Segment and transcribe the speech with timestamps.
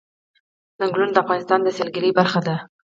[0.77, 2.55] چنګلونه د افغانستان د سیلګرۍ برخه ده.